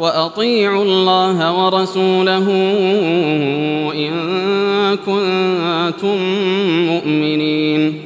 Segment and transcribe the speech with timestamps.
[0.00, 2.46] وأطيعوا الله ورسوله
[3.94, 4.12] إن
[4.96, 6.16] كنتم
[6.86, 8.02] مؤمنين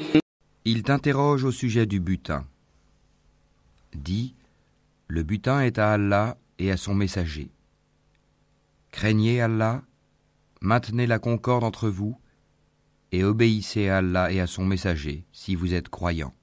[0.64, 2.44] Il t'interroge au sujet du butin.
[3.94, 4.34] Dis,
[5.08, 7.50] le butin est à Allah et à son messager.
[8.92, 9.82] Craignez Allah,
[10.60, 12.16] maintenez la concorde entre vous,
[13.10, 16.34] et obéissez à Allah et à son messager si vous êtes croyants.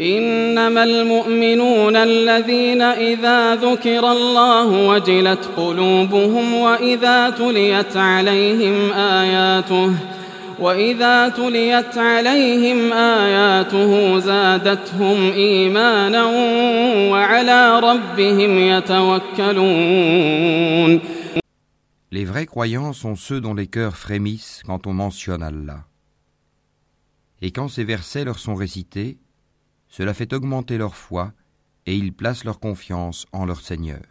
[0.00, 9.92] إنما المؤمنون الذين إذا ذكر الله وجلت قلوبهم وإذا تليت عليهم آياته
[10.58, 16.24] وإذا تليت عليهم آياته زادتهم إيمانا
[17.10, 20.06] وعلى ربهم يتوكلون
[22.12, 25.80] Les vrais croyants sont ceux dont les cœurs frémissent quand on mentionne Allah.
[27.42, 29.18] Et quand ces versets leur sont récités,
[29.96, 31.32] Cela fait augmenter leur foi
[31.86, 34.02] et ils placent leur confiance en leur Seigneur.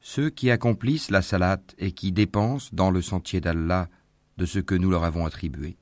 [0.00, 3.86] Ceux qui accomplissent la salat et qui dépensent dans le sentier d'Allah
[4.38, 5.76] de ce que nous leur avons attribué.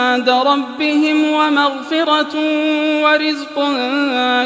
[0.00, 2.34] أولئك هم المؤمنون حقا لهم درجات عند ربهم ومغفرة
[3.02, 3.54] ورزق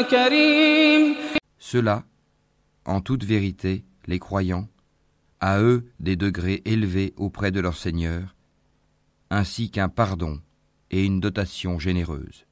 [0.09, 1.15] كريم
[1.59, 2.03] Ceux-là,
[2.85, 4.67] en toute vérité, les croyants,
[5.39, 8.35] à eux des degrés élevés auprès de leur Seigneur,
[9.29, 10.39] ainsi qu'un pardon
[10.91, 12.45] et une dotation généreuse.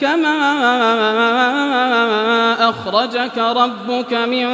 [0.00, 0.34] كما
[2.68, 4.48] أخرجك ربك من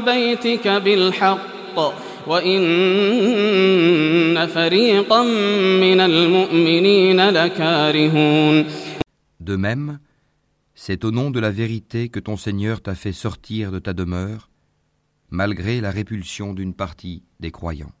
[0.00, 1.76] بيتك بالحق
[2.26, 2.66] وإن
[4.46, 5.22] فريقا
[5.80, 8.66] من المؤمنين لكارهون
[9.40, 9.98] De même,
[10.74, 14.48] c'est au nom de la vérité que ton Seigneur t'a fait sortir de ta demeure,
[15.30, 17.92] malgré la répulsion d'une partie des croyants.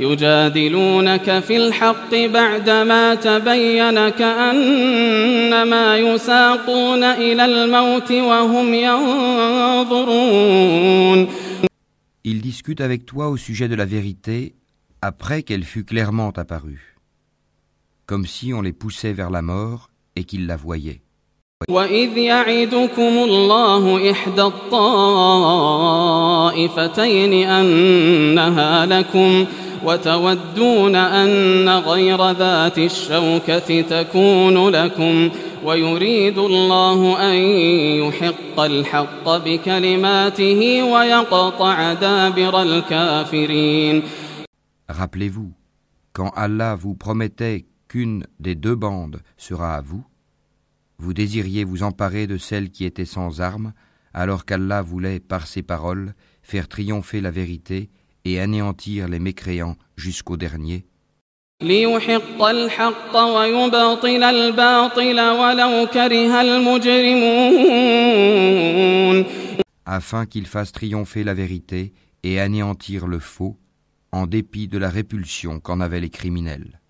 [0.00, 10.83] يجادلونك في الحق بعدما تبين كأنما يساقون إلى الموت وهم ينظرون
[12.44, 14.54] Ils discutent avec toi au sujet de la vérité
[15.00, 16.96] après qu'elle fut clairement apparue,
[18.04, 21.00] comme si on les poussait vers la mort et qu'ils la voyaient.
[21.68, 24.92] وإذ يعدكم الله إحدى الطائفتين
[27.48, 29.46] أنها لكم
[29.84, 35.30] وتودون أن غير ذات الشوكة تكون لكم
[35.64, 37.36] ويريد الله أن
[38.02, 44.02] يحق الحق بكلماته ويقطع دابر الكافرين
[44.88, 45.52] Rappelez-vous,
[46.12, 50.04] quand Allah vous promettait qu'une des deux bandes sera à vous,
[50.98, 53.72] vous désiriez vous emparer de celle qui était sans armes,
[54.12, 57.88] alors qu'Allah voulait, par ses paroles, faire triompher la vérité
[58.24, 60.86] et anéantir les mécréants jusqu'au dernier,
[61.62, 68.00] ليحق الحق ويبطل الباطل ولو كره المجرمون
[69.90, 71.92] afin qu'il fasse triompher la vérité
[72.22, 73.56] et anéantir le faux,
[74.12, 76.80] en dépit de la répulsion qu'en avaient les criminels.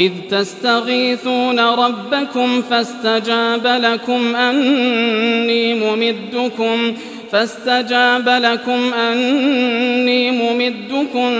[0.00, 6.94] إذ تستغيثون ربكم فاستجاب لكم أني ممدكم
[7.32, 11.30] فاستجاب لكم أني ممدكم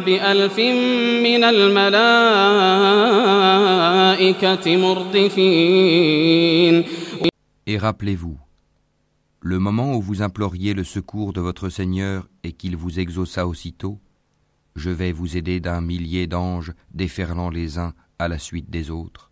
[0.00, 0.58] بألف
[1.22, 1.96] من الملائكة
[4.76, 6.04] مردفين
[7.66, 8.36] Et rappelez-vous,
[9.40, 13.98] le moment où vous imploriez le secours de votre Seigneur et qu'il vous exauça aussitôt,
[14.76, 19.27] je vais vous aider d'un millier d'anges déferlant les uns à la suite des autres.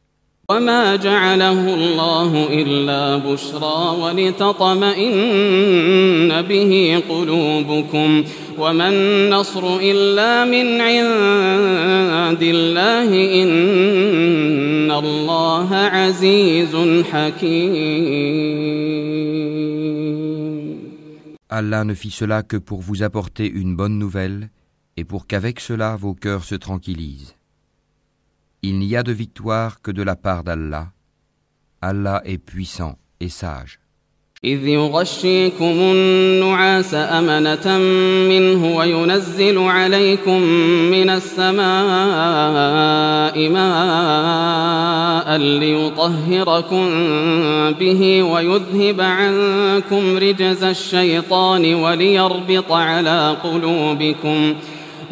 [0.52, 5.22] وما جعله الله إلا بشرى ولتطمئن
[6.42, 8.24] به قلوبكم
[8.58, 13.10] وما النصر إلا من عند الله
[13.44, 16.76] إن الله عزيز
[17.12, 18.18] حكيم
[21.50, 24.50] Allah ne fit cela que pour vous apporter une bonne nouvelle
[24.96, 27.37] et pour qu'avec cela vos cœurs se tranquillisent.
[28.70, 30.88] Il n'y a de victoire que de la part d'Allah.
[31.82, 33.80] Allah est puissant et sage.
[34.44, 37.78] إذ يغشيكم النعاس أمنة
[38.30, 40.42] منه وينزل عليكم
[40.92, 41.60] من السماء
[43.50, 46.88] ماء ليطهركم
[47.80, 54.56] به ويذهب عنكم رجز الشيطان وليربط على قلوبكم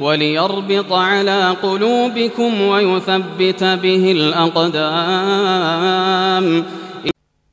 [0.01, 5.61] وليربط على قلوبكم ويثبت به الأقدام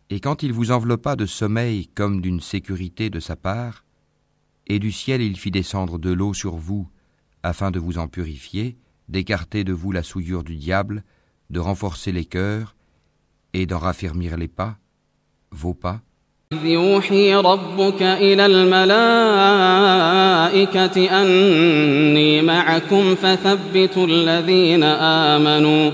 [0.09, 3.83] Et quand il vous enveloppa de sommeil comme d'une sécurité de sa part,
[4.65, 6.87] et du ciel il fit descendre de l'eau sur vous,
[7.43, 8.77] afin de vous en purifier,
[9.09, 11.03] d'écarter de vous la souillure du diable,
[11.49, 12.75] de renforcer les cœurs,
[13.53, 14.77] et d'en raffermir les pas,
[15.51, 16.01] vos pas,
[16.52, 18.82] إذ يوحي ربك إلى الملائكة
[21.22, 24.82] أني معكم فثبتوا الذين
[25.32, 25.90] آمنوا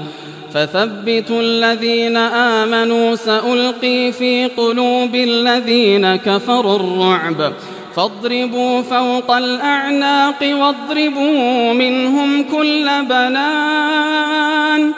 [0.53, 7.53] فثبتوا الذين آمنوا سألقي في قلوب الذين كفروا الرعب
[7.95, 14.93] فاضربوا فوق الأعناق واضربوا منهم كل بنان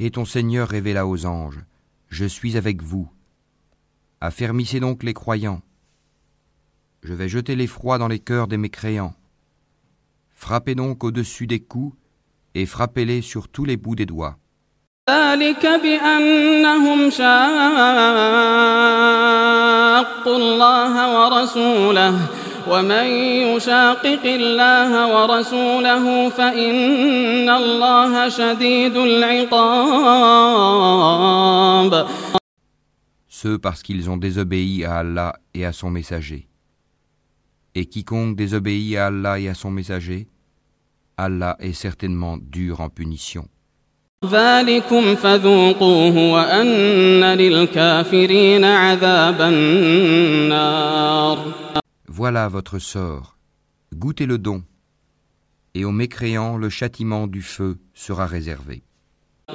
[0.00, 1.60] Et ton Seigneur révéla aux anges,
[2.10, 3.13] Je suis avec vous.
[4.26, 5.60] Affermissez donc les croyants.
[7.02, 9.12] Je vais jeter l'effroi dans les cœurs des mécréants.
[10.32, 11.94] Frappez donc au-dessus des coups
[12.54, 14.38] et frappez-les sur tous les bouts des doigts
[33.34, 36.46] ceux parce qu'ils ont désobéi à Allah et à son messager.
[37.74, 40.28] Et quiconque désobéit à Allah et à son messager,
[41.16, 43.48] Allah est certainement dur en punition.
[52.06, 53.36] Voilà votre sort.
[53.92, 54.62] Goûtez le don.
[55.74, 58.84] Et aux mécréants, le châtiment du feu sera réservé.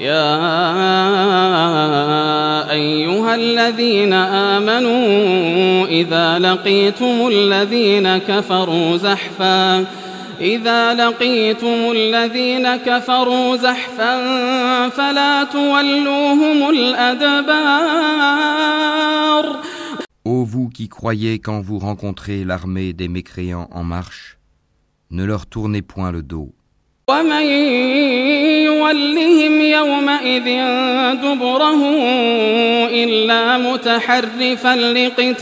[0.00, 0.30] يا
[2.70, 9.86] أيها الذين آمنوا إذا لقيتم الذين كفروا زحفا
[10.40, 14.18] إذا لقيتم الذين كفروا زحفا
[14.88, 18.24] فلا تولوهم الأدبار
[20.26, 24.38] Ô vous qui croyez quand vous rencontrez l'armée des mécréants en marche,
[25.10, 26.54] ne leur tournez point le dos.
[27.09, 27.45] ومن
[28.69, 30.47] يولهم يومئذ
[31.23, 31.81] دبره
[33.03, 35.39] إلا متحرفا لقتال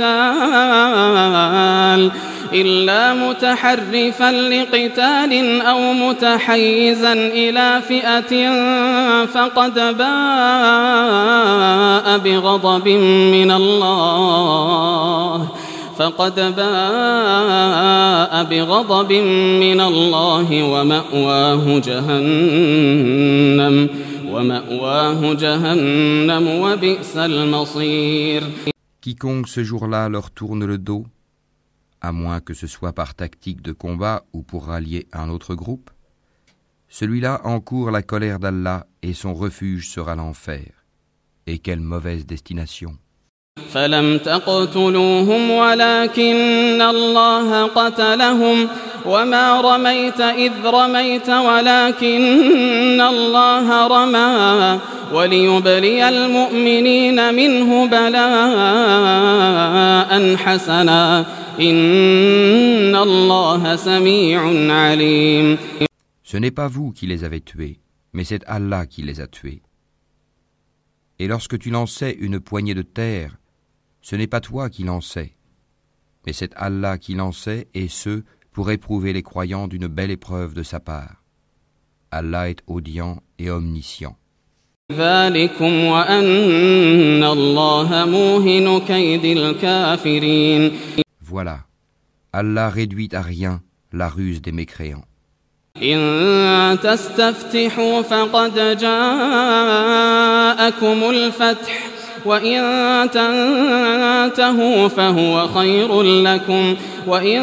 [2.53, 8.51] إلا متحرفا لقتال أو متحيزا إلى فئة
[9.25, 10.17] فقد باء
[12.17, 12.87] بغضب
[13.37, 15.47] من الله.
[15.96, 19.12] فقد باء بغضب
[19.62, 23.22] من الله ومأواه جهنم
[24.32, 28.42] ومأواه جهنم وبئس المصير
[29.00, 31.04] Quiconque ce jour-là leur tourne le dos,
[32.00, 35.90] à moins que ce soit par tactique de combat ou pour rallier un autre groupe,
[36.88, 40.70] celui-là encourt la colère d'Allah et son refuge sera l'enfer.
[41.46, 42.96] Et quelle mauvaise destination.
[43.73, 48.67] فلم تقتلوهم ولكن الله قتلهم
[49.05, 54.79] وما رميت إذ رميت ولكن الله رمى
[55.13, 58.27] وليبلي المؤمنين منه بلاء
[60.35, 61.25] حسنا
[61.59, 64.41] إن الله سميع
[64.73, 65.57] عليم
[66.23, 67.79] Ce n'est pas vous qui les avez tués,
[68.13, 69.61] mais c'est Allah qui les a tués.
[71.19, 73.37] Et lorsque tu lançais une poignée de terre,
[74.06, 75.34] ce n'est pas toi qui lançais,
[76.26, 80.62] mais c'est Allah qui lançait, et ce, pour éprouver les croyants d'une belle épreuve de
[80.62, 81.22] sa part.
[82.10, 84.16] Allah est audient et omniscient.
[84.92, 90.72] ذلكم وأن الله موهن كيد الكافرين
[91.20, 91.60] Voilà,
[92.32, 93.62] Allah réduit à rien
[93.92, 95.04] la ruse des mécréants.
[95.76, 99.90] إن تستفتحوا فقد جاءكم
[101.10, 102.60] الفتح وإن
[103.10, 106.76] تنتهوا فهو خير لكم
[107.06, 107.40] وإن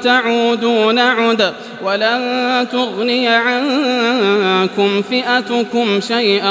[0.00, 6.50] تعودوا نعد ولن تغني عنكم فئتكم شيئا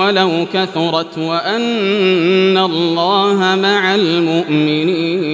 [0.00, 5.30] ولو كثرت وأن الله مع المؤمنين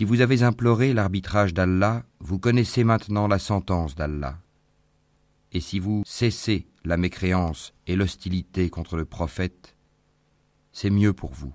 [0.00, 4.36] Si vous avez imploré l'arbitrage d'Allah, vous connaissez maintenant la sentence d'Allah.
[5.52, 9.75] Et si vous cessez la mécréance et l'hostilité contre le prophète,
[10.71, 11.53] c'est mieux pour vous.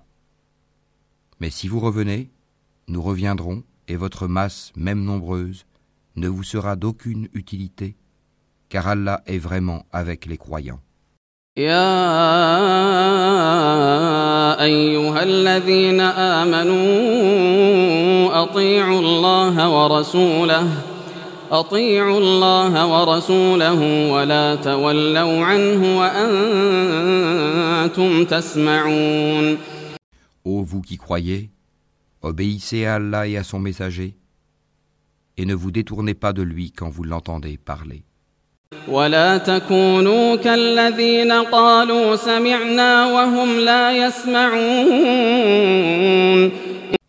[1.39, 2.29] Mais si vous revenez,
[2.87, 5.65] nous reviendrons, et votre masse, même nombreuse,
[6.15, 7.95] ne vous sera d'aucune utilité,
[8.69, 10.81] car Allah est vraiment avec les croyants.
[30.45, 31.51] Ô vous qui croyez,
[32.21, 34.15] obéissez à Allah et à son messager,
[35.35, 38.05] et ne vous détournez pas de lui quand vous l'entendez parler.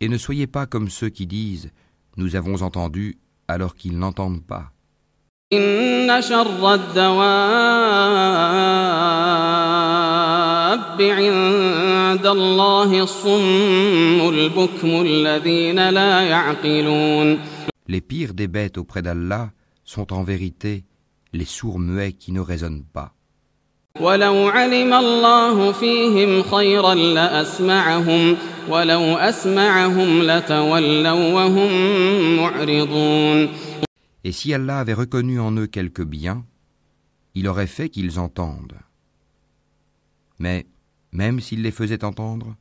[0.01, 1.71] Et ne soyez pas comme ceux qui disent
[2.17, 3.19] Nous avons entendu
[3.53, 4.71] alors qu'ils n'entendent pas.
[17.87, 19.51] Les pires des bêtes auprès d'Allah
[19.83, 20.85] sont en vérité
[21.33, 23.13] les sourds muets qui ne raisonnent pas.
[34.23, 36.43] Et si Allah avait reconnu en eux quelque bien,
[37.35, 38.79] il aurait fait qu'ils entendent.
[40.39, 40.65] Mais,
[41.11, 42.55] même s'il les faisait entendre,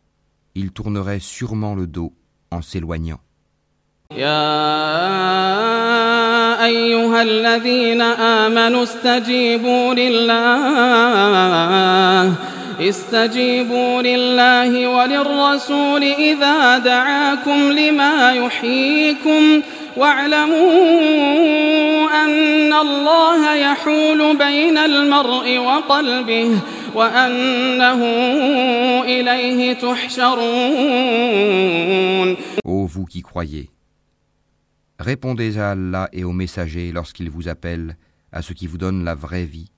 [0.54, 2.12] ils tourneraient sûrement le dos
[2.50, 3.20] en s'éloignant.
[12.80, 14.88] استجيبوا لله.
[14.88, 19.60] وللرسول إذا دعاكم لما يحييكم.
[19.96, 20.64] واعلموا
[22.24, 26.50] أن الله يحول بين المرء وقلبه
[26.94, 28.04] وأنه
[29.04, 30.42] إليه تحشرون.
[32.64, 33.68] Vous qui croyez,
[35.02, 37.96] répondez à Allah et aux messagers lorsqu'ils vous appellent
[38.32, 39.70] à ce qui vous donne la vraie vie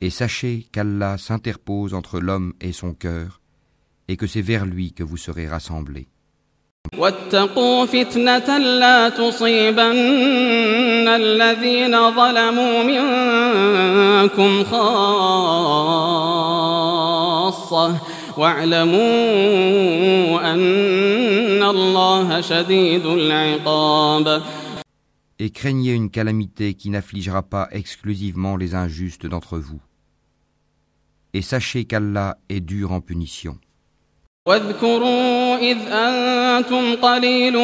[0.00, 3.40] Et sachez qu'Allah s'interpose entre l'homme et son cœur,
[4.08, 6.08] et que c'est vers lui que vous serez rassemblés.
[25.39, 29.81] Et craignez une calamité qui n'affligera pas exclusivement les injustes d'entre vous
[31.37, 33.57] et sachez qu'Allah est dur en punition.
[34.47, 37.57] واذكروا إذ أنتم قليل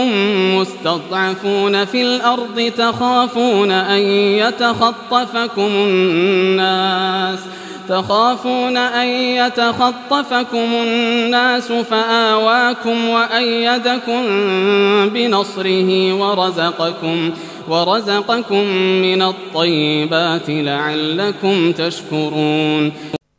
[0.60, 4.02] مستضعفون في الأرض تخافون أن
[4.44, 7.40] يتخطفكم الناس
[7.90, 14.22] تخافون أن يتخطفكم الناس فآواكم وأيدكم
[15.14, 17.32] بنصره ورزقكم
[17.68, 18.64] ورزقكم
[19.02, 22.92] من الطيبات لعلكم تشكرون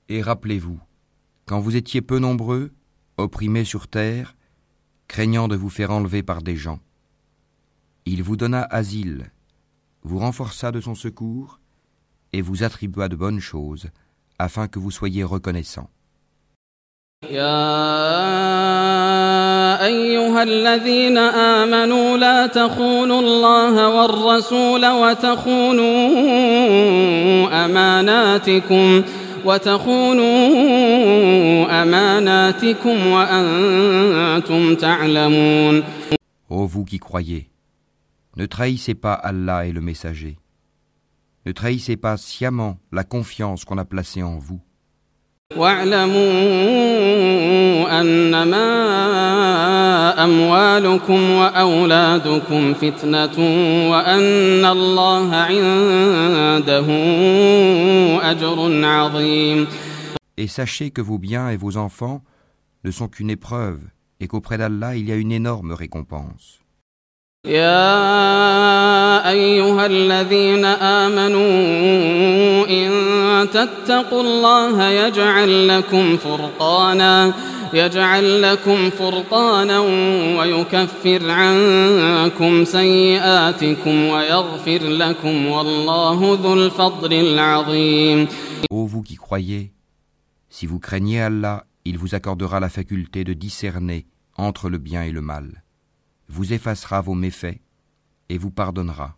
[0.09, 0.79] Et rappelez-vous,
[1.47, 2.71] quand vous étiez peu nombreux,
[3.17, 4.35] opprimés sur terre,
[5.09, 6.79] craignant de vous faire enlever par des gens,
[8.07, 9.31] il vous donna asile,
[10.03, 11.59] vous renforça de son secours
[12.35, 13.89] et vous attribua de bonnes choses
[14.40, 15.90] afin que vous soyez reconnaissants.
[36.50, 37.50] Ô vous qui croyez,
[38.38, 40.38] ne trahissez pas Allah et le messager.
[41.50, 44.62] Ne trahissez pas sciemment la confiance qu'on a placée en vous.
[60.38, 62.22] Et sachez que vos biens et vos enfants
[62.84, 63.80] ne sont qu'une épreuve
[64.20, 66.59] et qu'auprès d'Allah il y a une énorme récompense.
[67.46, 72.90] يا أيها الذين آمنوا إن
[73.50, 77.34] تتقوا الله يجعل لكم فرقانا
[77.74, 79.80] يجعل لكم فرقانا
[80.40, 88.28] ويكفر عنكم سيئاتكم ويغفر لكم والله ذو الفضل العظيم
[88.70, 89.72] Ô vous qui croyez,
[90.50, 95.12] si vous craignez Allah, il vous accordera la faculté de discerner entre le bien et
[95.12, 95.64] le mal.
[96.29, 97.61] vous effacera vos méfaits
[98.29, 99.17] et vous pardonnera.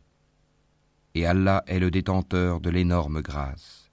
[1.14, 3.86] Et Allah est le détenteur de l'énorme grâce.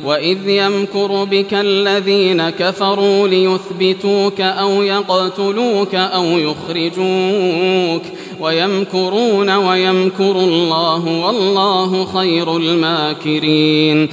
[0.00, 8.02] وإذ يمكر بك الذين كفروا ليثبتوك أو يقتلوك أو يخرجوك
[8.40, 14.08] ويمكرون ويمكر الله والله خير الماكرين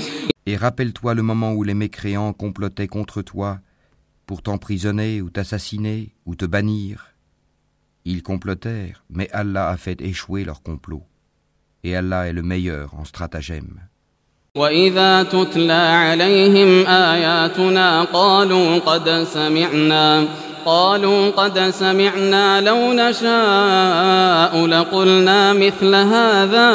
[0.45, 3.59] Et rappelle-toi le moment où les mécréants complotaient contre toi
[4.25, 7.12] pour t'emprisonner ou t'assassiner ou te bannir.
[8.04, 11.04] Ils complotèrent, mais Allah a fait échouer leur complot.
[11.84, 13.78] Et Allah est le meilleur en stratagème.
[14.56, 20.24] وإذا تتلى عليهم آياتنا قالوا قد سمعنا
[20.64, 26.70] قالوا قد سمعنا لو نشاء لقلنا مثل هذا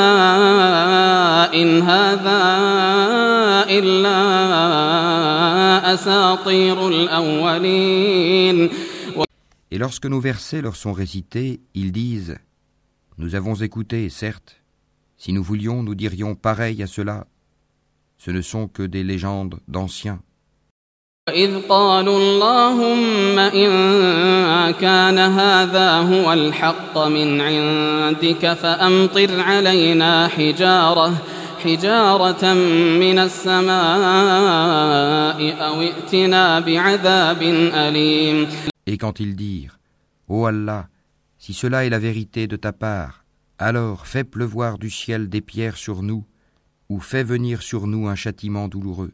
[1.54, 2.42] إن هذا
[3.70, 4.20] إلا
[5.94, 8.70] أساطير الأولين
[9.71, 12.37] Et lorsque nos versets leur sont récités, ils disent
[13.19, 14.63] Nous avons écouté, certes.
[15.17, 17.27] Si nous voulions, nous dirions pareil à cela.
[18.19, 20.21] Ce ne sont que des légendes d'anciens.
[21.29, 23.71] وإذ قالوا اللهم إن
[24.73, 31.13] كان هذا هو الحق من عندك فأمطر علينا حجارة
[31.65, 32.53] حجارة
[33.01, 33.75] من السماء
[35.67, 37.43] أو ائتنا بعذاب
[37.75, 38.49] أليم
[38.89, 39.79] Et quand ils dirent
[40.29, 40.89] Ô Allah,
[41.39, 43.25] si cela est la vérité de ta part,
[43.59, 46.25] alors fais pleuvoir du ciel des pierres sur nous,
[46.89, 49.13] ou fais venir sur nous un châtiment douloureux.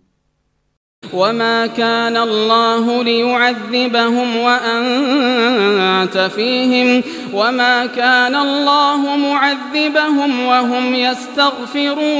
[1.13, 7.03] وما كان الله ليعذبهم وأنت فيهم
[7.33, 12.11] وما كان الله معذبهم وهم يستغفرون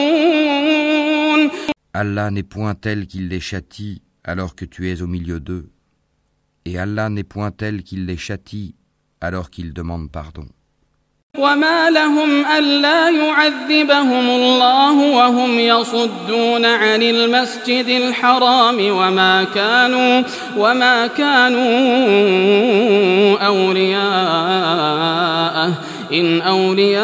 [1.93, 5.69] Allah n'est point tel qu'il les châtie alors que tu es au milieu d'eux,
[6.66, 8.76] Et Allah n'est point tel qu'il les châtie
[9.22, 10.46] alors qu'ils demandent pardon.
[11.38, 20.24] وما لهم ألا يعذبهم الله وهم يصدون عن المسجد الحرام وما كانوا
[20.58, 21.66] وما كانوا
[23.46, 25.16] أولياءه
[26.14, 26.96] إن أولياؤه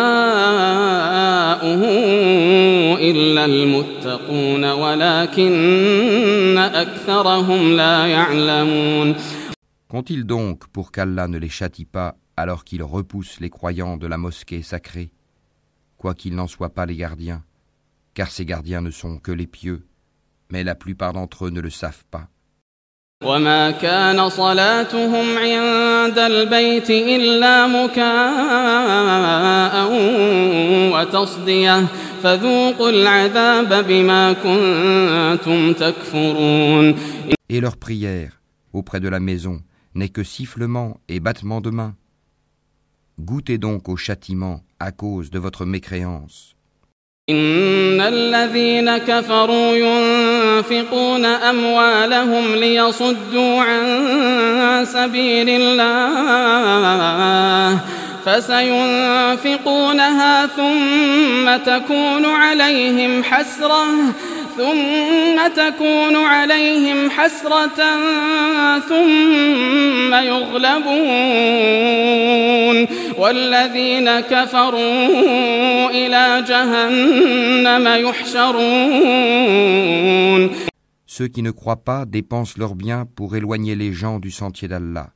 [2.99, 9.15] إلا المتقون ولكن أكثرهم لا يعلمون
[9.90, 14.18] Qu'ont-ils donc pour qu'Allah ne les châtie pas alors qu'ils repoussent les croyants de la
[14.18, 15.10] mosquée sacrée,
[15.96, 17.42] quoiqu'ils n'en soient pas les gardiens,
[18.14, 19.86] car ces gardiens ne sont que les pieux,
[20.50, 22.28] mais la plupart d'entre eux ne le savent pas.
[23.24, 28.06] وما كان صلاتهم عند البيت إلا مكاء
[30.92, 31.86] وتصدية
[32.22, 36.94] فذوقوا العذاب بما كنتم تكفرون
[37.48, 38.42] Et leur prière
[38.74, 39.62] auprès de la maison
[39.94, 41.94] n'est que sifflement et battement de main.
[43.18, 46.56] Goûtez donc au châtiment à cause de votre mécréance.
[47.30, 56.20] إن الذين كفروا ينفقون أموالهم ليصدوا عن سبيل الله
[58.26, 59.86] فسينفقونها
[60.46, 63.84] ثم تكون عليهم حسرة
[64.56, 67.98] ثم تكون عليهم حسرة
[68.88, 70.86] ثم يغلبون
[73.18, 79.66] والذين كفروا إلى جهنم يحشرون
[81.08, 85.08] Ceux qui ne croient pas dépensent leurs biens pour éloigner les gens du sentier d'Allah.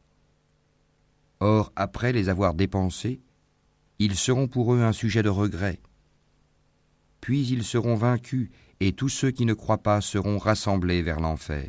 [1.40, 3.20] Or, après les avoir dépensés,
[3.99, 5.81] ils seront pour eux un sujet de regret.
[7.20, 8.49] Puis ils seront vaincus
[8.81, 11.68] et tous ceux qui ne croient pas seront rassemblés vers l'enfer.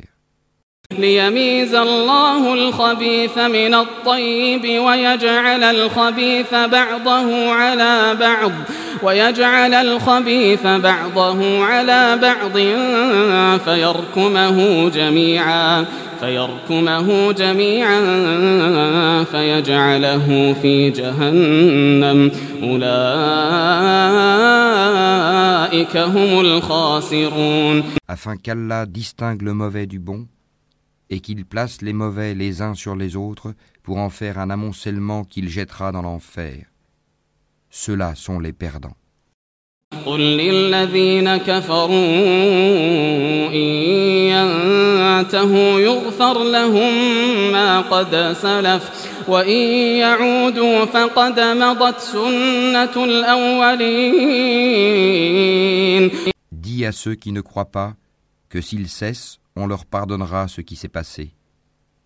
[0.98, 8.52] ليميز الله الخبيث من الطيب ويجعل الخبيث بعضه على بعض
[9.02, 12.56] ويجعل الخبيث بعضه على بعض
[13.58, 15.86] فيركمه جميعا
[16.20, 18.00] فيركمه جميعا
[19.24, 22.30] فيجعله في جهنم
[22.62, 22.92] أولئك
[25.96, 30.26] هم الخاسرون afin qu'Allah distingue le mauvais du bon
[31.10, 35.24] et qu'il place les mauvais les uns sur les autres pour en faire un amoncellement
[35.24, 36.66] qu'il jettera dans l'enfer.
[37.70, 38.96] Ceux-là sont les perdants.
[40.06, 41.90] قل للذين كفروا
[43.48, 43.68] إن
[44.32, 46.92] ينتهوا يغفر لهم
[47.52, 54.02] ما قد سلف وإن يعودوا فقد مضت سنة الأولين
[56.52, 57.94] Dis à ceux qui ne croient pas
[58.48, 61.34] que s'ils cessent, on leur pardonnera ce qui s'est passé.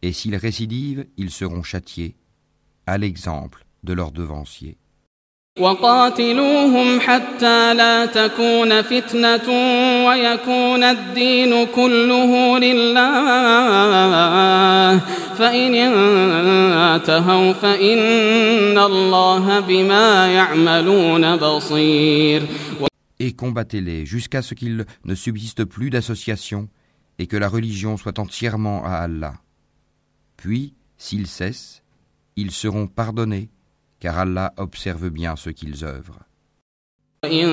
[0.03, 2.17] Et s'ils récidivent, ils seront châtiés,
[2.87, 4.77] à l'exemple de leurs devanciers.
[5.61, 9.49] وقاتلوهم حتى لا تكون فتنة
[10.07, 12.99] ويكون الدين كله لله
[15.39, 22.43] فإن انتهوا فإن الله بما يعملون بصير
[23.19, 26.69] Et combattez-les jusqu'à ce qu'il ne subsiste plus d'association
[27.19, 29.37] et que la religion soit entièrement à Allah.
[30.37, 31.83] Puis, s'ils cessent,
[32.37, 33.49] ils seront pardonnés
[34.02, 36.20] car Allah observe bien ce qu'ils œuvrent.
[37.24, 37.46] Et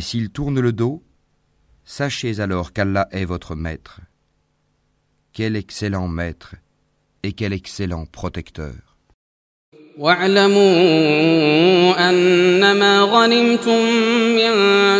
[0.00, 1.04] s'ils tournent le dos,
[1.84, 4.00] sachez alors qu'Allah est votre maître.
[5.32, 6.56] Quel excellent maître
[7.22, 8.74] et quel excellent protecteur.
[9.98, 10.64] واعلموا
[12.10, 13.84] أنما غنمتم
[14.36, 14.52] من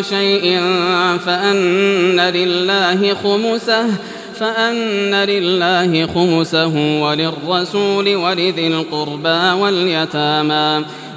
[0.02, 0.60] شيء
[1.26, 3.86] فأن لله خمسه
[4.34, 10.84] فأن لله خمسه وللرسول ولذي القربى واليتامى.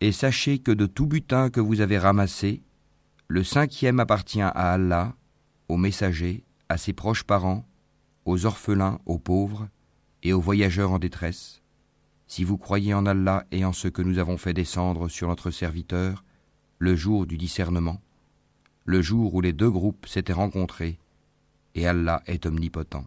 [0.00, 2.62] Et sachez que de tout butin que vous avez ramassé,
[3.28, 5.14] le cinquième appartient à Allah,
[5.68, 7.66] aux messagers, à ses proches parents,
[8.24, 9.68] aux orphelins, aux pauvres
[10.22, 11.62] et aux voyageurs en détresse.
[12.26, 15.50] Si vous croyez en Allah et en ce que nous avons fait descendre sur notre
[15.50, 16.24] serviteur,
[16.78, 18.00] le jour du discernement,
[18.84, 20.98] le jour où les deux groupes s'étaient rencontrés,
[21.74, 23.06] et Allah est omnipotent.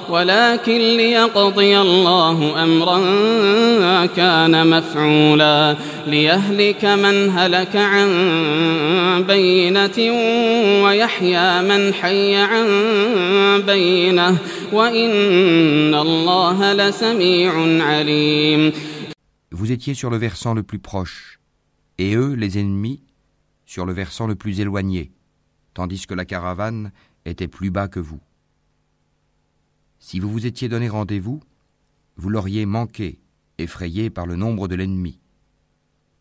[0.10, 2.98] ولكن ليقضي الله أمرا
[4.06, 8.08] كان مفعولا ليهلك من هلك عن
[9.28, 9.98] بينة
[10.84, 12.66] ويحيى من حي عن
[13.66, 14.38] بينه
[14.72, 17.52] وإن الله لسميع
[17.84, 18.72] عليم
[19.52, 21.40] Vous étiez sur le versant le plus proche,
[21.98, 23.02] et eux, les ennemis,
[23.64, 25.12] sur le versant le plus éloigné,
[25.72, 26.92] tandis que la caravane
[27.24, 28.20] était plus bas que vous.
[30.01, 31.41] Si vous vous étiez donné rendez-vous,
[32.17, 33.21] vous l'auriez manqué,
[33.59, 35.21] effrayé par le nombre de l'ennemi.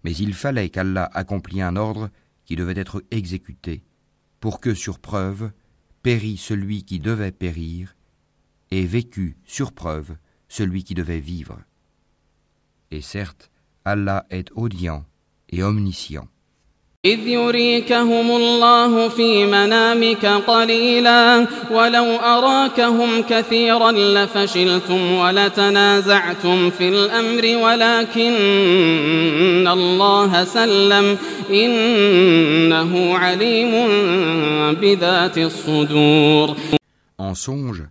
[0.05, 2.11] Mais il fallait qu'Allah accomplît un ordre
[2.45, 3.83] qui devait être exécuté,
[4.39, 5.51] pour que, sur preuve,
[6.03, 7.97] périt celui qui devait périr,
[8.71, 10.15] et vécut, sur preuve,
[10.47, 11.59] celui qui devait vivre.
[12.91, 13.51] Et certes,
[13.87, 15.07] Allah est audient
[15.49, 16.29] et omniscient.
[17.05, 28.35] إذ يريكهم الله في منامك قليلا ولو أراكهم كثيرا لفشلتم ولتنازعتم في الأمر ولكن
[29.69, 31.19] الله سلم
[31.51, 33.73] إنه عليم
[34.75, 36.57] بذات الصدور
[37.19, 37.83] En songe,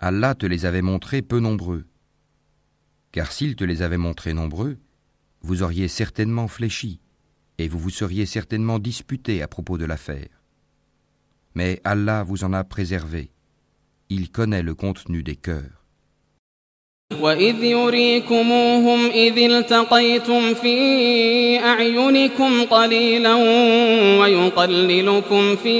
[0.00, 1.84] Allah te les avait montrés peu nombreux.
[3.12, 4.78] Car s'il te les avait montrés nombreux,
[5.42, 7.00] vous auriez certainement fléchi.
[7.57, 10.29] et vous vous seriez certainement disputé à propos de l'affaire.
[11.55, 13.31] Mais Allah vous en a préservé.
[14.09, 15.83] Il connaît le contenu des cœurs.
[17.21, 23.35] وإذ يريكموهم إذ التقيتم في أعينكم قليلا
[24.19, 25.77] ويقللكم في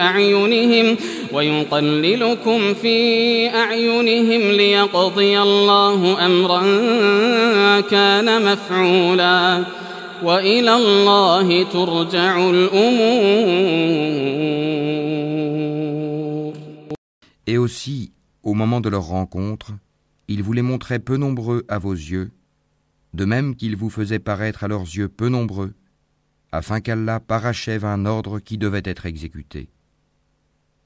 [0.00, 0.96] أعينهم
[1.32, 6.60] ويقللكم في أعينهم ليقضي الله أمرا
[7.80, 9.64] كان مفعولا
[17.47, 19.71] Et aussi, au moment de leur rencontre,
[20.27, 22.31] ils vous les montraient peu nombreux à vos yeux,
[23.13, 25.73] de même qu'ils vous faisaient paraître à leurs yeux peu nombreux,
[26.51, 29.69] afin qu'Allah parachève un ordre qui devait être exécuté.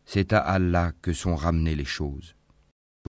[0.05, 2.34] C'est à Allah que sont ramenées les choses.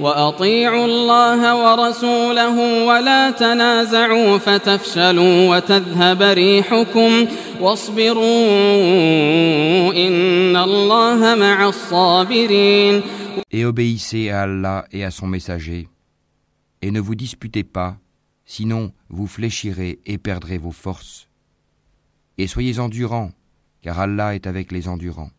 [0.00, 7.26] وأطيعوا الله ورسوله ولا تنازعوا فتفشلوا وتذهب ريحكم
[7.60, 8.22] واصبروا
[9.92, 13.02] إن الله مع الصابرين
[13.50, 15.88] Et obéissez à Allah et à son messager,
[16.82, 17.96] et ne vous disputez pas,
[18.44, 21.28] sinon vous fléchirez et perdrez vos forces.
[22.36, 23.30] Et soyez endurants,
[23.80, 25.30] car Allah est avec les endurants.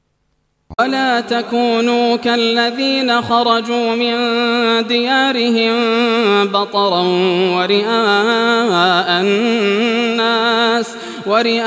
[0.81, 4.15] ولا تكونوا كالذين خرجوا من
[4.87, 5.75] ديارهم
[6.49, 7.03] بطرا
[7.55, 11.65] ورئاء الناس ورئاء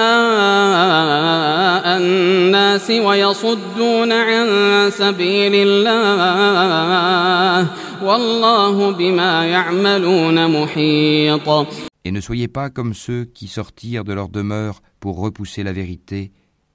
[1.97, 4.47] الناس ويصدون عن
[4.89, 7.67] سبيل الله
[8.03, 11.67] والله بما يعملون محيط
[12.05, 16.31] Et ne soyez pas comme ceux qui sortirent de leur demeure pour repousser la vérité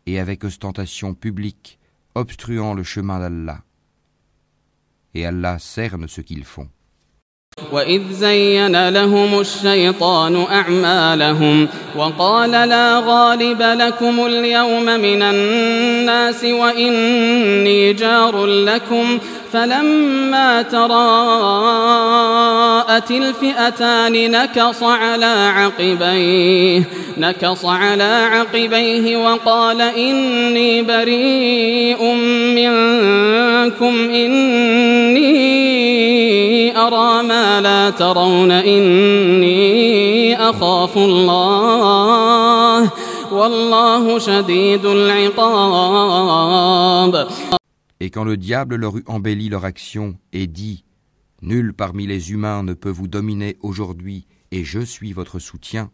[0.06, 1.78] et avec ostentation publique,
[2.15, 3.59] obstruant le chemin d'Allah.
[5.13, 6.69] Et Allah cerne ce qu'ils font.
[7.71, 19.19] وإذ زين لهم الشيطان أعمالهم وقال لا غالب لكم اليوم من الناس وإني جار لكم
[19.52, 21.10] فلما تراءت
[23.10, 26.88] الفئتان نكص على عقبيه
[27.18, 32.14] نكص على عقبيه وقال إني بريء
[32.54, 35.42] منكم إني
[36.78, 39.52] أرى ما لا ترون إني
[40.50, 42.90] أخاف الله
[43.32, 46.02] والله شديد العقاب.
[48.02, 50.84] Et quand le diable leur eut embelli leur action et dit
[51.40, 55.92] Nul parmi les humains ne peut vous dominer aujourd'hui, et je suis votre soutien.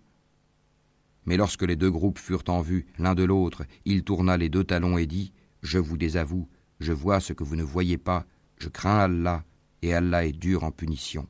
[1.26, 4.64] Mais lorsque les deux groupes furent en vue l'un de l'autre, il tourna les deux
[4.64, 6.48] talons et dit Je vous désavoue,
[6.80, 8.24] je vois ce que vous ne voyez pas,
[8.56, 9.44] je crains Allah,
[9.82, 11.28] et Allah est dur en punition.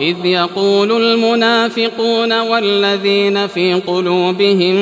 [0.00, 4.76] إذ يقول المنافقون والذين في قلوبهم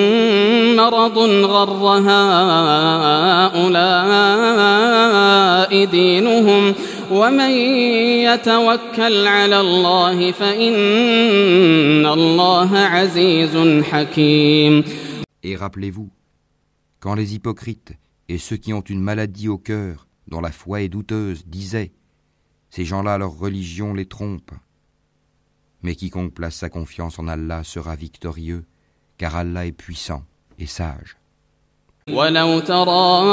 [0.76, 1.86] مرض غر
[3.58, 3.84] هؤلاء
[5.84, 6.74] دينهم
[7.10, 7.50] ومن
[8.26, 14.84] يتوكل على الله فإن الله عزيز حكيم
[15.44, 16.10] Et rappelez-vous,
[16.98, 17.92] quand les hypocrites
[18.28, 21.92] et ceux qui ont une maladie au cœur, dont la foi est douteuse, disaient
[22.70, 24.50] Ces gens-là, leur religion les trompe.
[25.82, 28.64] Mais quiconque place sa confiance en Allah sera victorieux,
[29.18, 30.22] car Allah est puissant
[30.58, 31.16] et sage.
[32.12, 33.24] ولو ترى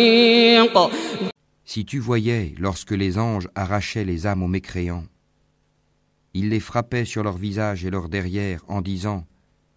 [1.72, 5.04] Si tu voyais lorsque les anges arrachaient les âmes aux mécréants,
[6.34, 9.24] ils les frappaient sur leur visage et leur derrière en disant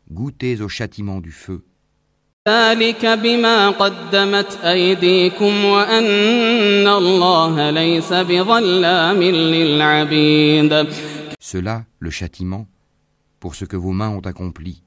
[0.09, 1.63] Goûtez au châtiment du feu.
[11.39, 12.65] Cela, le châtiment,
[13.39, 14.81] pour ce que vos mains ont accompli.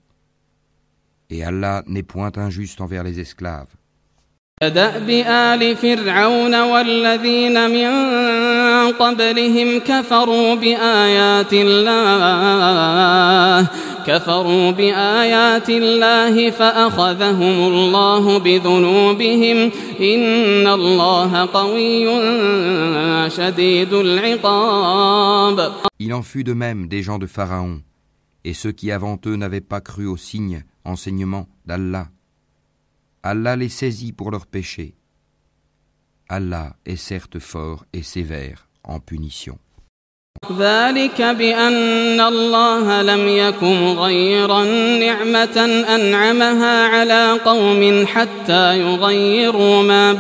[1.31, 3.76] Et Allah n'est point injuste envers les esclaves.
[4.62, 7.92] كدأب آل فرعون والذين من
[8.92, 12.62] قبلهم كفروا بآيات الله
[14.06, 22.06] كفروا بآيات الله فأخذهم الله بذنوبهم إن الله قوي
[23.30, 27.82] شديد العقاب Il en fut de même des gens de Pharaon,
[28.44, 32.08] et ceux qui avant eux n'avaient pas cru aux signes, enseignements d'Allah.
[33.23, 34.95] Allah les saisit pour leurs péchés.
[36.29, 39.59] Allah est certes fort et sévère en punition.
[40.59, 44.63] ذلك بأن الله لم يكن غير
[45.01, 50.13] نعمة أنعمها على قوم حتى يغيروا ما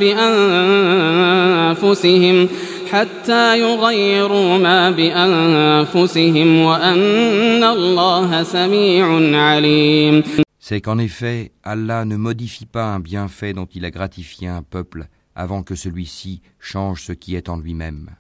[1.73, 2.49] بأنفسهم
[2.93, 10.23] حتى يغيروا ما بأنفسهم وأن الله سميع عليم
[10.66, 15.08] C'est qu'en effet, Allah ne modifie pas un bienfait dont il a gratifié un peuple
[15.36, 18.12] avant que celui-ci change ce qui est en lui-même.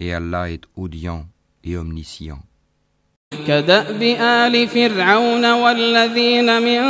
[0.00, 1.26] Et Allah est audient
[1.62, 2.42] et omniscient.
[3.46, 6.82] كدأب آل فرعون والذين من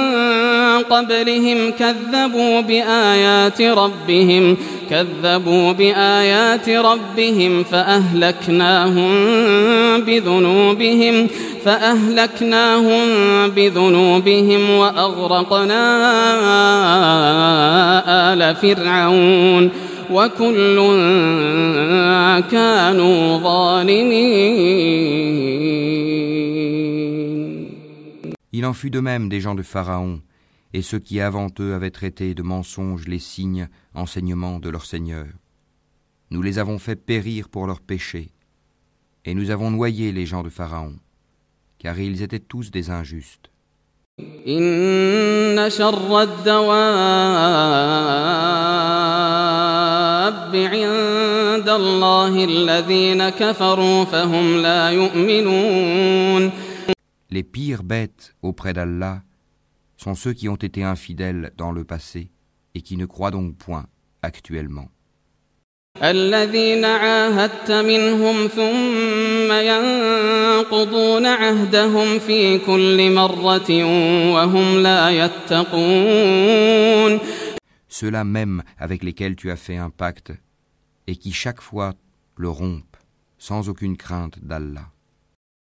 [0.83, 4.57] قبلهم كذبوا بآيات ربهم
[4.90, 9.11] كذبوا بآيات ربهم فأهلكناهم
[10.01, 11.29] بذنوبهم
[11.64, 13.07] فأهلكناهم
[13.51, 15.83] بذنوبهم وأغرقنا
[18.33, 19.71] آل فرعون
[20.11, 20.77] وكل
[22.51, 24.45] كانوا ظالمين
[28.57, 30.21] Il en fut de même des gens de Pharaon,
[30.73, 35.27] et ceux qui avant eux avaient traité de mensonges les signes, enseignements de leur Seigneur.
[36.31, 38.31] Nous les avons fait périr pour leurs péchés,
[39.25, 40.95] et nous avons noyé les gens de Pharaon,
[41.80, 43.50] car ils étaient tous des injustes.
[57.32, 59.22] Les pires bêtes auprès d'Allah
[59.98, 62.32] sont ceux qui ont été infidèles dans le passé
[62.76, 63.88] et qui ne croient donc point
[64.22, 64.89] actuellement.
[66.03, 73.85] الذين عاهدت منهم ثم ينقضون عهدهم في كل مرة
[74.35, 75.55] وهم لا يتقون
[77.88, 80.33] Ceux-là même avec lesquels tu as fait un pacte
[81.07, 81.95] et qui chaque fois
[82.37, 82.97] le rompent
[83.38, 84.88] sans aucune crainte d'Allah.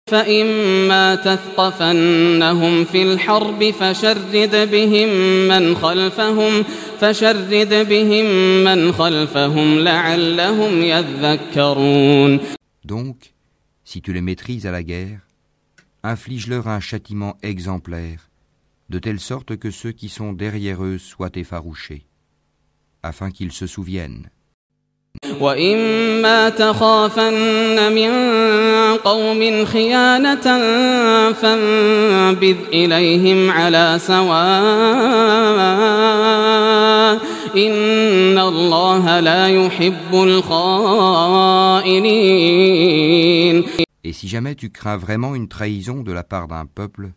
[0.09, 5.09] فإما تثقفنهم في الحرب فشرد بهم
[5.49, 6.63] من خلفهم
[7.01, 8.27] فشرد بهم
[8.65, 12.41] من خلفهم لعلهم يذكرون
[12.85, 13.35] Donc,
[13.85, 15.21] si tu les maîtrises à la guerre,
[16.03, 18.31] inflige-leur un châtiment exemplaire,
[18.89, 22.07] de telle sorte que ceux qui sont derrière eux soient effarouchés,
[23.03, 24.31] afin qu'ils se souviennent.
[25.40, 28.12] وإما تخافن من
[28.98, 30.42] قوم خيانة
[31.32, 34.44] فانبذ إليهم على سواء
[37.58, 41.94] إن الله لا يحب الخائنين
[44.06, 47.14] Et si jamais tu crains vraiment une trahison de la part d'un peuple,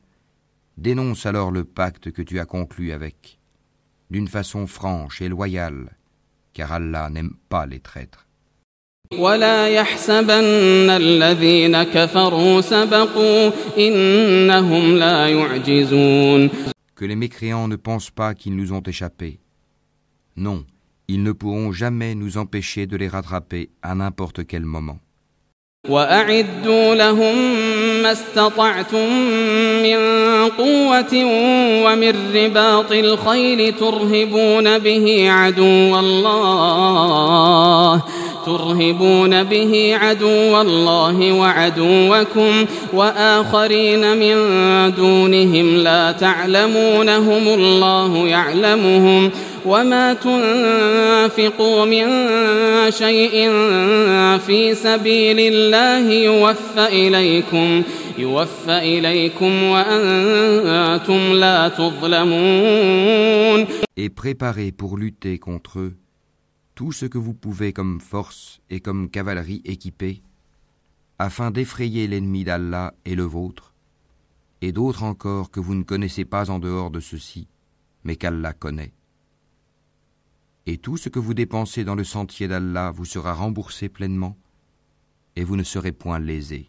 [0.79, 3.41] dénonce alors le pacte que tu as conclu avec,
[4.09, 5.96] d'une façon franche et loyale,
[6.56, 8.26] car Allah n'aime pas les traîtres.
[9.20, 16.50] ولا يحسبن الذين كفروا سبقوا إنهم لا يعجزون
[16.96, 19.40] Que les mécréants ne pensent pas qu'ils nous ont échappé.
[20.38, 20.66] Non,
[21.08, 25.00] ils ne pourront jamais nous empêcher de les rattraper à n'importe quel moment.
[25.90, 27.36] وأعدوا لهم
[28.07, 29.13] ما استطعتم
[29.83, 29.99] من
[30.59, 31.25] قوة
[31.85, 38.03] ومن رباط الخيل ترهبون به عدو الله.
[38.47, 44.37] ترهبون به عدو الله وعدوكم وآخرين من
[44.95, 49.31] دونهم لا تعلمونهم الله يعلمهم
[49.67, 52.07] وما تنفقوا من
[52.91, 53.51] شيء
[54.39, 57.83] في سبيل الله يوفى إليكم
[58.19, 63.67] يوفى إليكم وأنتم لا تظلمون
[63.99, 66.06] Et préparez pour lutter contre eux
[66.76, 70.22] tout ce que vous pouvez comme force et comme cavalerie équipée,
[71.20, 73.74] afin d'effrayer l'ennemi d'Allah et le vôtre,
[74.62, 77.48] et d'autres encore que vous ne connaissez pas en dehors de ceci,
[78.04, 78.94] mais qu'Allah connaît.
[80.66, 84.38] Et tout ce que vous dépensez dans le sentier d'Allah vous sera remboursé pleinement,
[85.36, 86.68] et vous ne serez point lésés.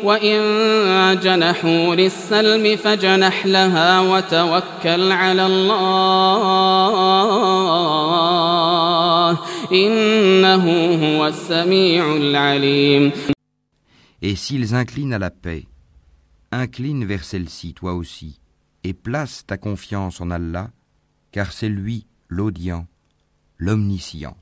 [0.00, 6.92] وإن جنحوا للسلم فجنح لها وتوكل على الله
[14.21, 15.65] Et s'ils inclinent à la paix,
[16.51, 18.39] incline vers celle-ci toi aussi,
[18.83, 20.71] et place ta confiance en Allah,
[21.31, 22.87] car c'est lui l'audient,
[23.57, 24.37] l'omniscient.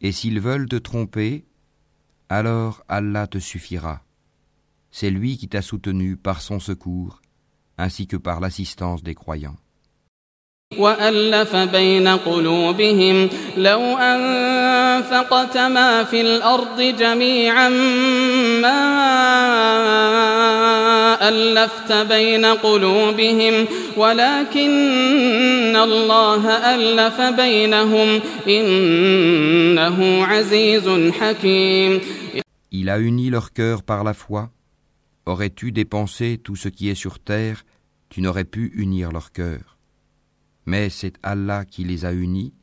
[0.00, 1.44] Et s'ils veulent te tromper,
[2.28, 4.02] alors Allah te suffira.
[4.90, 7.22] C'est lui qui t'a soutenu par son secours,
[7.78, 9.56] ainsi que par l'assistance des croyants.
[10.78, 17.68] وألف بين قلوبهم لو أنفقت ما في الأرض جميعا
[18.62, 18.82] ما
[21.28, 32.00] ألفت بين قلوبهم ولكن الله ألف بينهم إنه عزيز حكيم
[32.74, 34.50] Il a uni leur cœur par la foi,
[35.26, 37.64] aurais-tu dépensé tout ce qui est sur terre,
[38.08, 39.71] tu n'aurais pu unir leur cœur.
[40.65, 42.53] Mais c'est Allah qui les a unis,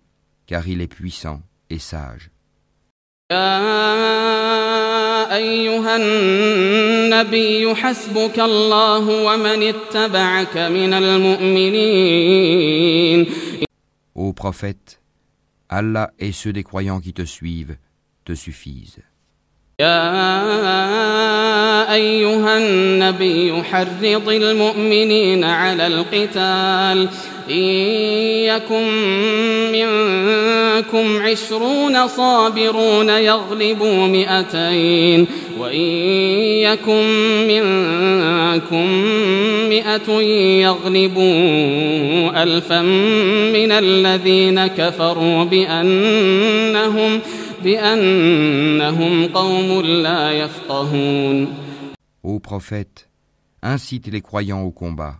[0.47, 1.41] car il est puissant
[1.71, 2.31] et sage.
[3.33, 12.45] يا أيها النبي حسبك الله ومن اتبعك من المؤمنين
[14.15, 15.01] Ô prophète,
[15.69, 17.77] Allah et ceux des croyants qui te suivent
[18.25, 19.01] te suffisent.
[19.81, 20.05] يا
[21.95, 27.09] أيها النبي حرض المؤمنين على القتال
[27.52, 27.64] إن
[28.45, 28.88] يكن
[29.72, 35.28] منكم عشرون صابرون يغلبوا مئتين
[35.60, 35.80] وإن
[36.66, 37.06] يكن
[37.47, 38.88] منكم
[39.70, 40.12] مئة
[40.62, 42.82] يغلبوا ألفا
[43.52, 47.20] من الذين كفروا بأنهم
[47.64, 51.47] بأنهم قوم لا يفقهون
[52.22, 53.08] Ô prophète,
[53.64, 55.16] incite les croyants au combat.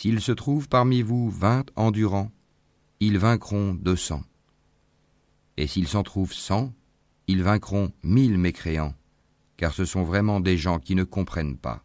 [0.00, 2.32] S'il se trouve parmi vous vingt endurants,
[3.00, 4.22] ils vaincront deux cents.
[5.58, 6.72] Et s'il s'en trouve cent,
[7.26, 8.94] ils vaincront mille mécréants,
[9.58, 11.84] car ce sont vraiment des gens qui ne comprennent pas.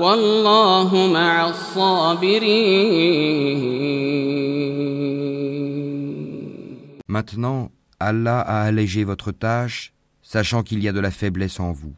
[0.00, 3.06] والله مع الصابرين
[7.08, 11.94] Maintenant, Allah a allégé votre tâche, sachant qu'il y a de la faiblesse en vous.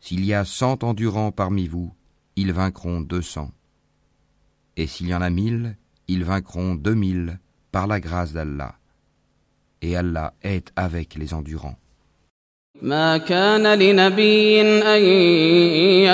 [0.00, 1.94] S'il y a cent endurants parmi vous,
[2.36, 3.52] ils vaincront deux cents.
[4.76, 7.40] Et s'il y en a mille, ils vaincront deux mille
[7.72, 8.74] par la grâce d'Allah.
[9.80, 11.78] Et Allah est avec les endurants.
[12.82, 15.02] ما كان لنبي أن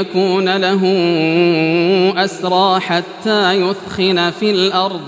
[0.01, 0.82] يكون له
[2.24, 5.01] أسرى حتى يثخن في الأرض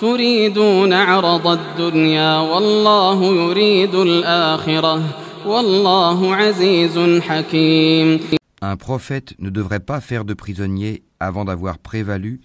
[0.00, 5.02] تريدون عرض الدنيا والله يريد الآخرة
[5.46, 8.20] والله عزيز حكيم
[8.62, 12.40] Un prophète ne devrait pas faire de prisonniers avant d'avoir prévalu,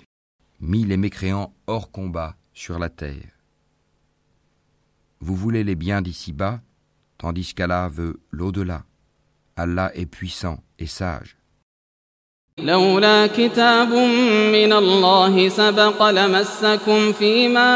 [0.60, 3.30] mis les mécréants hors combat sur la terre.
[5.20, 6.62] Vous voulez les biens d'ici-bas,
[7.22, 8.84] tandis qu'Allah veut l'au-delà.
[9.56, 11.36] Allah est puissant et sage.
[12.60, 13.90] لولا كتاب
[14.54, 17.70] من الله سبق لمسكم فيما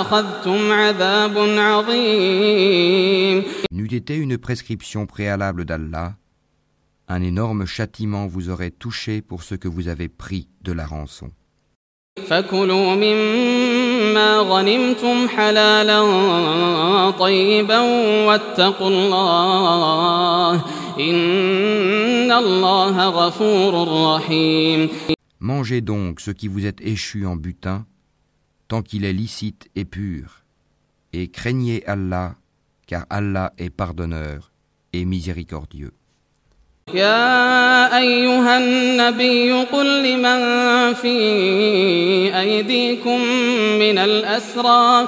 [0.00, 6.14] أخذتم عذاب عظيم N'eût été une prescription préalable d'Allah,
[7.08, 11.30] un énorme châtiment vous aurait touché pour ce que vous avez pris de la rançon.
[12.28, 13.85] فكلوا مما
[14.42, 16.00] غنمتم حلالا
[17.10, 17.80] طيبا
[18.26, 20.64] واتقوا الله
[21.00, 23.72] إن الله غفور
[24.14, 24.88] رحيم
[25.40, 27.84] Mangez donc ce qui vous est échu en butin,
[28.68, 30.44] tant qu'il est licite et pur,
[31.12, 32.36] et craignez Allah,
[32.86, 34.52] car Allah est pardonneur
[34.92, 35.94] et miséricordieux.
[36.93, 40.39] يا أيها النبي قل لمن
[40.93, 41.17] في
[42.39, 43.21] أيديكم
[43.79, 45.07] من الأسرى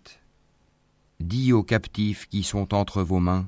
[1.21, 3.47] Dis aux captifs qui sont entre vos mains,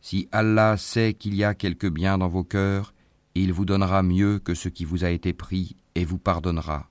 [0.00, 2.92] si Allah sait qu'il y a quelque bien dans vos cœurs,
[3.34, 6.88] il vous donnera mieux que ce qui vous a été pris et vous pardonnera.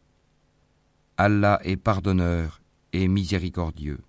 [1.18, 2.62] Allah est pardonneur
[2.94, 4.00] et miséricordieux.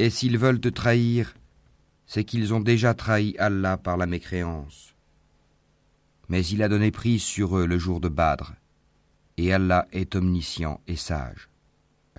[0.00, 1.34] Et s'ils veulent te trahir,
[2.06, 4.94] c'est qu'ils ont déjà trahi Allah par la mécréance.
[6.28, 8.52] Mais il a donné prise sur eux le jour de Badr,
[9.36, 11.48] et Allah est omniscient et sage.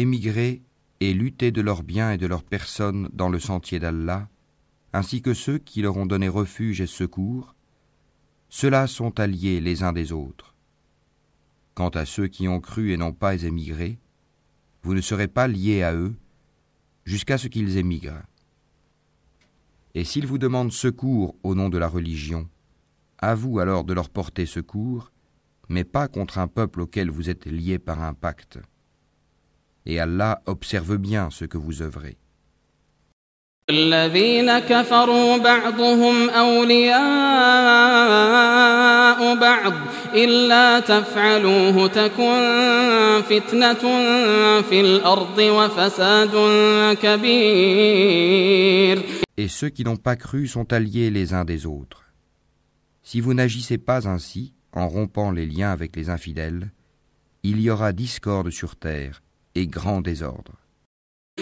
[0.00, 0.62] émigré
[1.00, 4.28] et lutté de leurs biens et de leurs personnes dans le sentier d'Allah,
[4.92, 7.54] ainsi que ceux qui leur ont donné refuge et secours,
[8.48, 10.54] ceux-là sont alliés les uns des autres.
[11.74, 13.98] Quant à ceux qui ont cru et n'ont pas émigré,
[14.82, 16.14] vous ne serez pas liés à eux
[17.04, 18.22] jusqu'à ce qu'ils émigrent.
[19.94, 22.48] Et s'ils vous demandent secours au nom de la religion,
[23.18, 25.10] à vous alors de leur porter secours,
[25.68, 28.58] mais pas contre un peuple auquel vous êtes liés par un pacte
[29.85, 32.17] Et Allah observe bien ce que vous œuvrez.
[33.69, 37.01] الذين كفروا بعضهم أولياء
[39.35, 39.73] بعض
[40.13, 42.41] إلا تفعلوه تكن
[43.29, 43.73] فتنة
[44.61, 46.31] في الأرض وفساد
[47.01, 49.01] كبير
[49.37, 52.03] Et ceux qui n'ont pas cru sont alliés les uns des autres.
[53.01, 56.69] Si vous n'agissez pas ainsi, en rompant les liens avec les infidèles,
[57.43, 59.21] il y aura discorde sur terre
[59.55, 60.61] et grand désordre.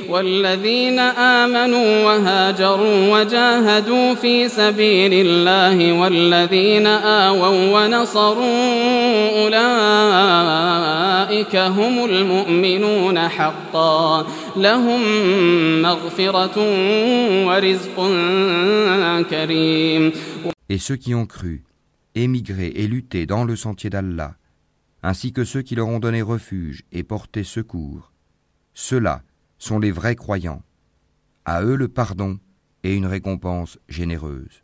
[0.09, 10.75] والذين آمنوا وهاجروا وجاهدوا في سبيل الله والذين آووا ونصروا أولئك
[11.55, 15.01] هم المؤمنون حقا لهم
[15.81, 16.57] مغفرة
[17.47, 17.95] ورزق
[19.29, 20.11] كريم
[20.71, 21.63] Et ceux qui ont cru,
[22.13, 24.35] émigré et lutté dans le sentier d'Allah,
[25.03, 28.11] ainsi que ceux qui leur ont donné refuge et porté secours,
[28.73, 29.21] ceux-là
[29.57, 30.61] sont les vrais croyants.
[31.45, 32.37] À eux le pardon
[32.83, 34.63] et une récompense généreuse.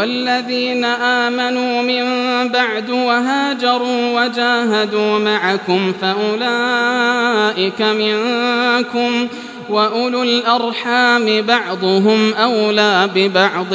[0.00, 2.04] والذين آمنوا من
[2.48, 9.28] بعد وهاجروا وجاهدوا معكم فأولئك منكم
[9.70, 13.74] وأولو الأرحام بعضهم أولى ببعض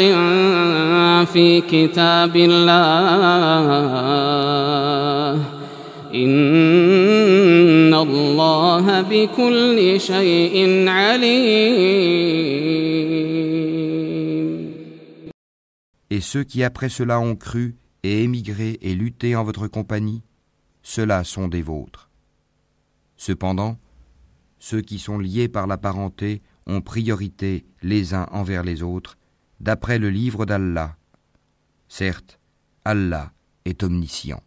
[1.34, 3.58] في كتاب الله
[6.14, 12.28] إن الله بكل شيء عليم
[16.10, 20.24] Et ceux qui après cela ont cru et émigré et lutté en votre compagnie,
[20.82, 22.10] ceux-là sont des vôtres.
[23.18, 23.78] Cependant,
[24.60, 29.18] ceux qui sont liés par la parenté ont priorité les uns envers les autres,
[29.60, 30.96] d'après le livre d'Allah.
[31.90, 32.40] Certes,
[32.86, 33.32] Allah
[33.66, 34.42] est omniscient.